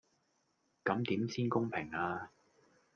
[0.83, 2.31] 咁點先公平呀?